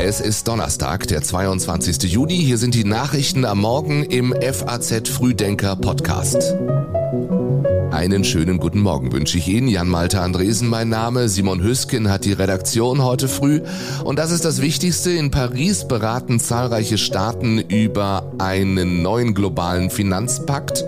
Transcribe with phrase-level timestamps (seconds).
[0.00, 2.12] Es ist Donnerstag, der 22.
[2.12, 2.36] Juni.
[2.36, 6.54] Hier sind die Nachrichten am Morgen im FAZ Frühdenker Podcast.
[7.90, 9.68] Einen schönen guten Morgen wünsche ich Ihnen.
[9.68, 11.28] Jan-Malte Andresen mein Name.
[11.28, 13.62] Simon Hüsken hat die Redaktion heute früh.
[14.04, 15.10] Und das ist das Wichtigste.
[15.12, 20.84] In Paris beraten zahlreiche Staaten über einen neuen globalen Finanzpakt.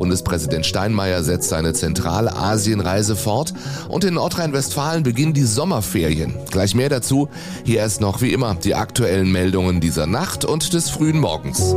[0.00, 3.52] Bundespräsident Steinmeier setzt seine Zentralasienreise fort
[3.90, 6.34] und in Nordrhein-Westfalen beginnen die Sommerferien.
[6.50, 7.28] Gleich mehr dazu.
[7.64, 11.74] Hier erst noch wie immer die aktuellen Meldungen dieser Nacht und des frühen Morgens.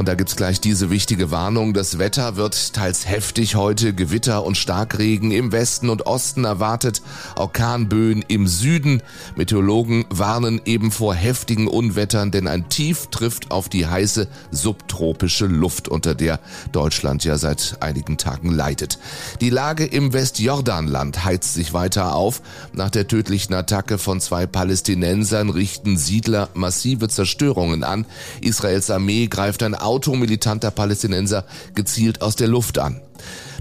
[0.00, 1.74] Und da gibt's gleich diese wichtige Warnung.
[1.74, 3.92] Das Wetter wird teils heftig heute.
[3.92, 7.02] Gewitter und Starkregen im Westen und Osten erwartet.
[7.36, 9.02] Orkanböen im Süden.
[9.36, 15.86] Meteorologen warnen eben vor heftigen Unwettern, denn ein Tief trifft auf die heiße subtropische Luft,
[15.86, 16.40] unter der
[16.72, 18.98] Deutschland ja seit einigen Tagen leidet.
[19.42, 22.40] Die Lage im Westjordanland heizt sich weiter auf.
[22.72, 28.06] Nach der tödlichen Attacke von zwei Palästinensern richten Siedler massive Zerstörungen an.
[28.40, 33.00] Israels Armee greift ein Auto militanter Palästinenser gezielt aus der Luft an.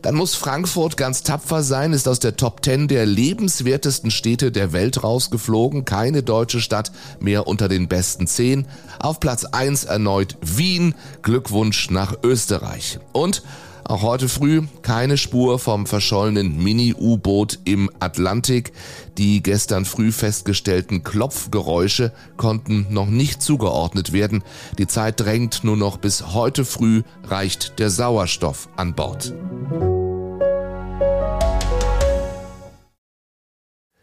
[0.04, 4.74] Dann muss Frankfurt ganz tapfer sein, ist aus der Top 10 der lebenswertesten Städte der
[4.74, 5.86] Welt rausgeflogen.
[5.86, 8.68] Keine deutsche Stadt mehr unter den besten 10.
[9.00, 10.94] Auf Platz 1 erneut Wien.
[11.24, 13.00] Glückwunsch nach Österreich.
[13.12, 13.42] Und
[13.90, 18.72] auch heute früh keine Spur vom verschollenen Mini-U-Boot im Atlantik.
[19.18, 24.44] Die gestern früh festgestellten Klopfgeräusche konnten noch nicht zugeordnet werden.
[24.78, 29.34] Die Zeit drängt nur noch bis heute früh reicht der Sauerstoff an Bord.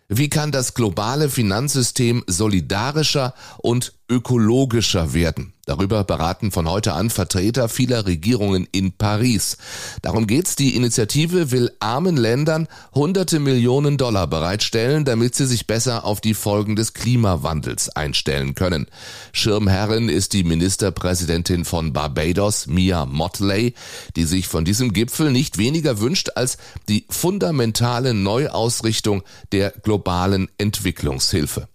[0.08, 5.52] Wie kann das globale Finanzsystem solidarischer und ökologischer werden?
[5.66, 9.56] Darüber beraten von heute an Vertreter vieler Regierungen in Paris.
[10.00, 10.54] Darum geht's.
[10.54, 16.34] Die Initiative will armen Ländern hunderte Millionen Dollar bereitstellen, damit sie sich besser auf die
[16.34, 18.86] Folgen des Klimawandels einstellen können.
[19.32, 23.74] Schirmherrin ist die Ministerpräsidentin von Barbados, Mia Motley,
[24.14, 26.58] die sich von diesem Gipfel nicht weniger wünscht als
[26.88, 31.66] die fundamentale Neuausrichtung der globalen Entwicklungshilfe.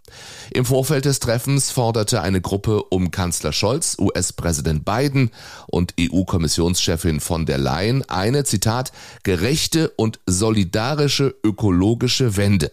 [0.52, 5.32] Im Vorfeld des Treffens forderte eine Gruppe um Kanzler Scholz, US-Präsident Biden
[5.68, 8.92] und EU-Kommissionschefin von der Leyen eine, Zitat,
[9.24, 12.72] gerechte und solidarische ökologische Wende.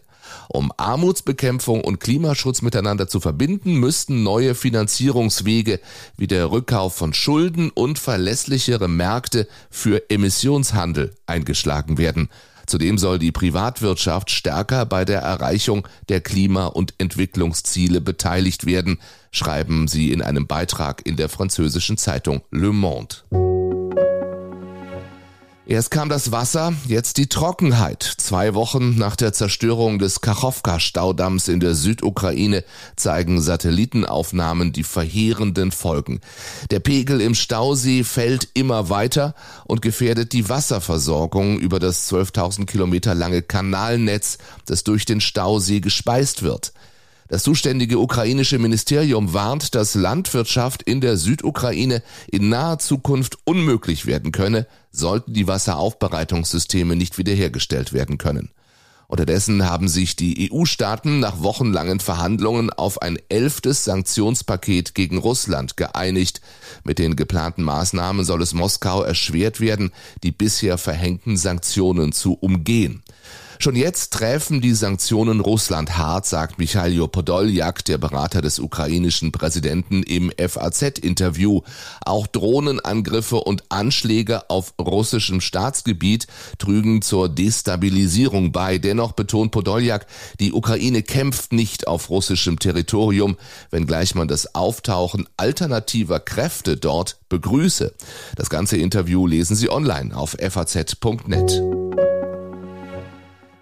[0.49, 5.81] Um Armutsbekämpfung und Klimaschutz miteinander zu verbinden, müssten neue Finanzierungswege
[6.17, 12.29] wie der Rückkauf von Schulden und verlässlichere Märkte für Emissionshandel eingeschlagen werden.
[12.69, 18.99] Zudem soll die Privatwirtschaft stärker bei der Erreichung der Klima- und Entwicklungsziele beteiligt werden,
[19.31, 23.58] schreiben sie in einem Beitrag in der französischen Zeitung Le Monde.
[25.69, 28.03] Erst kam das Wasser, jetzt die Trockenheit.
[28.17, 32.65] Zwei Wochen nach der Zerstörung des Kachowka-Staudamms in der Südukraine
[32.97, 36.23] zeigen Satellitenaufnahmen die verheerenden Folgen.
[36.71, 39.35] Der Pegel im Stausee fällt immer weiter
[39.67, 46.43] und gefährdet die Wasserversorgung über das 12.000 Kilometer lange Kanalnetz, das durch den Stausee gespeist
[46.43, 46.73] wird.
[47.29, 54.33] Das zuständige ukrainische Ministerium warnt, dass Landwirtschaft in der Südukraine in naher Zukunft unmöglich werden
[54.33, 58.51] könne, sollten die Wasseraufbereitungssysteme nicht wiederhergestellt werden können.
[59.09, 66.43] Unterdessen haben sich die EU-Staaten nach wochenlangen Verhandlungen auf ein elftes Sanktionspaket gegen Russland geeinigt.
[66.85, 73.03] Mit den geplanten Maßnahmen soll es Moskau erschwert werden, die bisher verhängten Sanktionen zu umgehen.
[73.61, 80.05] Schon jetzt treffen die Sanktionen Russland hart, sagt Michailo Podoljak, der Berater des ukrainischen Präsidenten
[80.05, 81.63] im FAZ-Interview.
[82.05, 88.79] Auch Drohnenangriffe und Anschläge auf russischem Staatsgebiet trügen zur Destabilisierung bei.
[88.79, 90.07] Dennoch betont Podoljak,
[90.39, 93.37] die Ukraine kämpft nicht auf russischem Territorium,
[93.71, 97.93] wenngleich man das Auftauchen alternativer Kräfte dort begrüße.
[98.37, 101.78] Das ganze Interview lesen Sie online auf faz.net.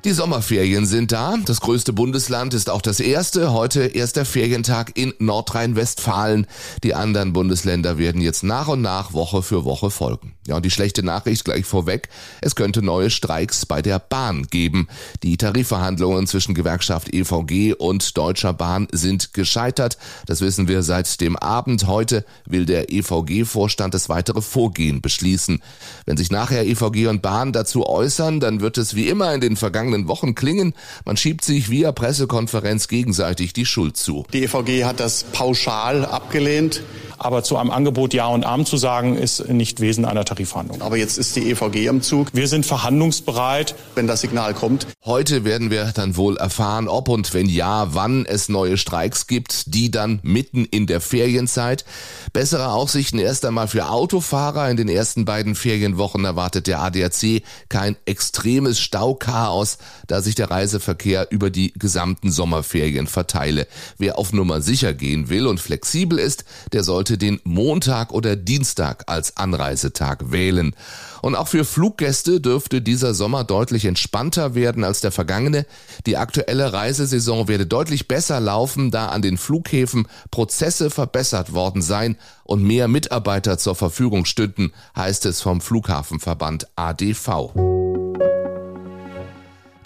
[0.07, 1.37] Die Sommerferien sind da.
[1.47, 3.53] Das größte Bundesland ist auch das erste.
[3.53, 6.47] Heute erster Ferientag in Nordrhein-Westfalen.
[6.85, 10.37] Die anderen Bundesländer werden jetzt nach und nach Woche für Woche folgen.
[10.47, 12.09] Ja, und die schlechte Nachricht gleich vorweg.
[12.41, 14.87] Es könnte neue Streiks bei der Bahn geben.
[15.25, 19.99] Die Tarifverhandlungen zwischen Gewerkschaft EVG und Deutscher Bahn sind gescheitert.
[20.27, 21.89] Das wissen wir seit dem Abend.
[21.89, 25.61] Heute will der EVG-Vorstand das weitere Vorgehen beschließen.
[26.05, 29.57] Wenn sich nachher EVG und Bahn dazu äußern, dann wird es wie immer in den
[29.57, 30.75] vergangenen vergangenen Wochen klingen.
[31.05, 34.25] Man schiebt sich via Pressekonferenz gegenseitig die Schuld zu.
[34.33, 36.83] Die EVG hat das pauschal abgelehnt.
[37.19, 40.83] Aber zu einem Angebot Ja und Arm zu sagen, ist nicht Wesen einer Tarifverhandlung.
[40.83, 42.29] Aber jetzt ist die EVG am Zug.
[42.33, 43.75] Wir sind verhandlungsbereit.
[43.95, 44.87] Wenn das Signal kommt.
[45.05, 49.75] Heute werden wir dann wohl erfahren, ob und wenn ja, wann es neue Streiks gibt,
[49.75, 51.85] die dann mitten in der Ferienzeit.
[52.33, 54.69] Bessere Aussichten erst einmal für Autofahrer.
[54.69, 61.29] In den ersten beiden Ferienwochen erwartet der ADAC kein extremes Stauchaos, da sich der Reiseverkehr
[61.31, 63.67] über die gesamten Sommerferien verteile.
[63.99, 69.05] Wer auf Nummer sicher gehen will und flexibel ist, der sollte den Montag oder Dienstag
[69.07, 70.75] als Anreisetag wählen.
[71.23, 75.67] Und auch für Fluggäste dürfte dieser Sommer deutlich entspannter werden als der vergangene.
[76.07, 82.17] Die aktuelle Reisesaison werde deutlich besser laufen, da an den Flughäfen Prozesse verbessert worden seien
[82.45, 87.76] und mehr Mitarbeiter zur Verfügung stünden, heißt es vom Flughafenverband ADV.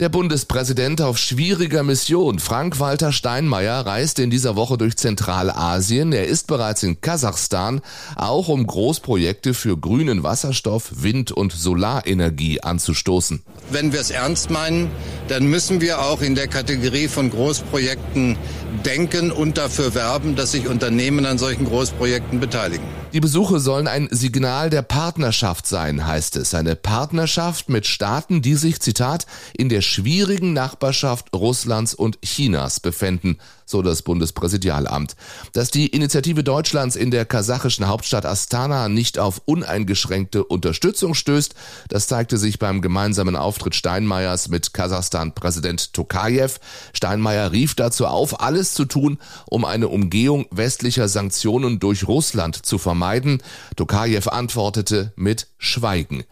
[0.00, 6.14] Der Bundespräsident auf schwieriger Mission, Frank-Walter Steinmeier, reist in dieser Woche durch Zentralasien.
[6.14, 7.82] Er ist bereits in Kasachstan,
[8.16, 13.42] auch um Großprojekte für grünen Wasserstoff, Wind- und Solarenergie anzustoßen.
[13.70, 14.90] Wenn wir es ernst meinen,
[15.28, 18.38] dann müssen wir auch in der Kategorie von Großprojekten
[18.86, 22.99] denken und dafür werben, dass sich Unternehmen an solchen Großprojekten beteiligen.
[23.12, 26.54] Die Besuche sollen ein Signal der Partnerschaft sein, heißt es.
[26.54, 29.26] Eine Partnerschaft mit Staaten, die sich, Zitat,
[29.56, 33.38] in der schwierigen Nachbarschaft Russlands und Chinas befänden,
[33.70, 35.16] so das Bundespräsidialamt.
[35.52, 41.54] Dass die Initiative Deutschlands in der kasachischen Hauptstadt Astana nicht auf uneingeschränkte Unterstützung stößt,
[41.88, 46.58] das zeigte sich beim gemeinsamen Auftritt Steinmeiers mit Kasachstan-Präsident Tokayev.
[46.92, 52.78] Steinmeier rief dazu auf, alles zu tun, um eine Umgehung westlicher Sanktionen durch Russland zu
[52.78, 53.42] vermeiden.
[53.76, 56.24] Tokayev antwortete mit Schweigen.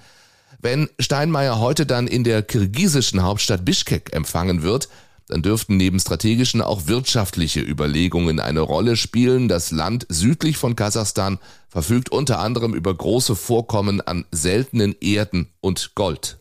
[0.60, 4.88] Wenn Steinmeier heute dann in der kirgisischen Hauptstadt Bischkek empfangen wird,
[5.28, 9.48] dann dürften neben strategischen auch wirtschaftliche Überlegungen eine Rolle spielen.
[9.48, 11.38] Das Land südlich von Kasachstan
[11.68, 16.38] verfügt unter anderem über große Vorkommen an seltenen Erden und Gold.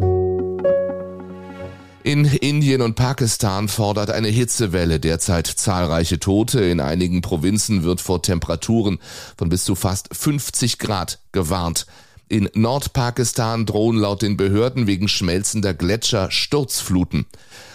[2.03, 6.61] In Indien und Pakistan fordert eine Hitzewelle derzeit zahlreiche Tote.
[6.61, 8.99] In einigen Provinzen wird vor Temperaturen
[9.37, 11.85] von bis zu fast 50 Grad gewarnt.
[12.29, 17.25] In Nordpakistan drohen laut den Behörden wegen schmelzender Gletscher Sturzfluten.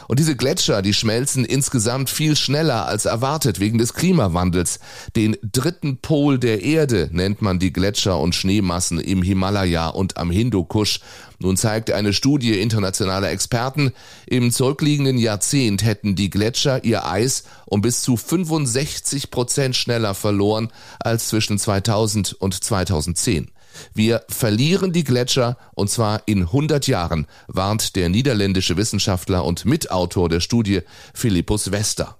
[0.08, 4.78] Und diese Gletscher, die schmelzen insgesamt viel schneller als erwartet wegen des Klimawandels.
[5.16, 10.30] Den dritten Pol der Erde nennt man die Gletscher und Schneemassen im Himalaya und am
[10.30, 11.00] Hindukusch.
[11.38, 13.92] Nun zeigt eine Studie internationaler Experten,
[14.26, 20.68] im zurückliegenden Jahrzehnt hätten die Gletscher ihr Eis um bis zu 65 Prozent schneller verloren
[21.00, 23.50] als zwischen 2000 und 2010.
[23.94, 30.28] Wir verlieren die Gletscher und zwar in 100 Jahren, warnt der niederländische Wissenschaftler und Mitautor
[30.28, 30.80] der Studie
[31.14, 32.16] Philippus Wester.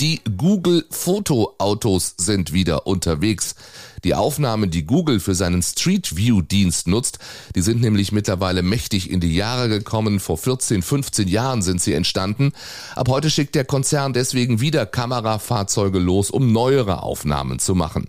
[0.00, 3.54] Die Google Fotoautos sind wieder unterwegs.
[4.04, 7.18] Die Aufnahmen, die Google für seinen Street View Dienst nutzt,
[7.54, 10.20] die sind nämlich mittlerweile mächtig in die Jahre gekommen.
[10.20, 12.52] Vor 14, 15 Jahren sind sie entstanden.
[12.94, 18.06] Ab heute schickt der Konzern deswegen wieder Kamerafahrzeuge los, um neuere Aufnahmen zu machen.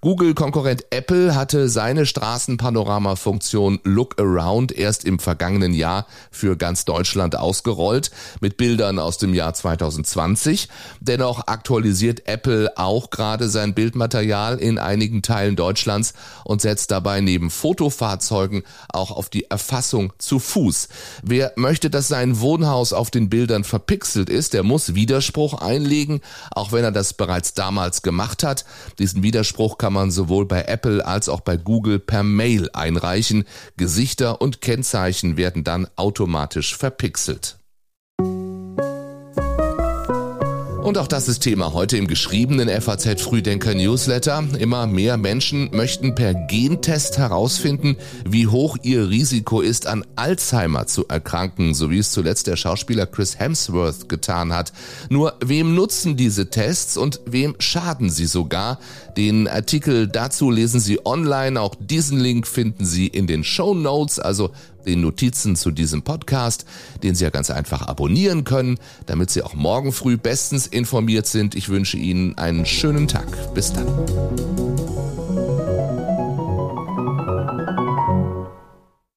[0.00, 8.10] Google-Konkurrent Apple hatte seine Straßenpanorama-Funktion Look Around erst im vergangenen Jahr für ganz Deutschland ausgerollt,
[8.40, 10.68] mit Bildern aus dem Jahr 2020.
[11.00, 16.14] Dennoch aktualisiert Apple auch gerade sein Bildmaterial in einigen Teilen Deutschlands
[16.44, 20.88] und setzt dabei neben Fotofahrzeugen auch auf die Erfassung zu Fuß.
[21.22, 26.20] Wer möchte, dass sein Wohnhaus auf den Bildern verpixelt ist, der muss Widerspruch einlegen,
[26.52, 28.64] auch wenn er das bereits damals gemacht hat.
[28.98, 33.44] Diesen Widerspruch kann man sowohl bei Apple als auch bei Google per Mail einreichen.
[33.76, 37.58] Gesichter und Kennzeichen werden dann automatisch verpixelt.
[40.86, 44.44] Und auch das ist Thema heute im geschriebenen FAZ Frühdenker Newsletter.
[44.56, 51.08] Immer mehr Menschen möchten per Gentest herausfinden, wie hoch ihr Risiko ist, an Alzheimer zu
[51.08, 54.72] erkranken, so wie es zuletzt der Schauspieler Chris Hemsworth getan hat.
[55.10, 58.78] Nur wem nutzen diese Tests und wem schaden sie sogar?
[59.16, 61.60] Den Artikel dazu lesen Sie online.
[61.60, 64.18] Auch diesen Link finden Sie in den Show Notes.
[64.18, 64.50] Also
[64.86, 66.64] den Notizen zu diesem Podcast,
[67.02, 71.54] den Sie ja ganz einfach abonnieren können, damit Sie auch morgen früh bestens informiert sind.
[71.54, 73.54] Ich wünsche Ihnen einen schönen Tag.
[73.54, 73.86] Bis dann.